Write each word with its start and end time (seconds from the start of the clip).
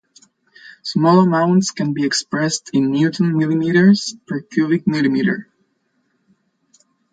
Small 0.81 1.19
amounts 1.19 1.69
can 1.69 1.93
be 1.93 2.07
expressed 2.07 2.71
in 2.73 2.89
newton-millimetres 2.89 4.15
per 4.25 4.41
cubic 4.41 4.87
millimetre. 4.87 5.47